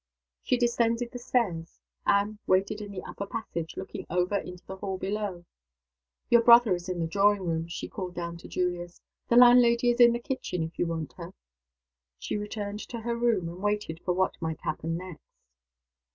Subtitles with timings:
[0.41, 1.79] She descended the stairs.
[2.07, 5.45] Anne waited in the upper passage, looking over into the hall below.
[6.27, 8.99] "Your brother is in the drawing room," she called down to Julius.
[9.27, 11.35] "The landlady is in the kitchen, if you want her."
[12.17, 15.37] She returned to her room, and waited for what might happen next.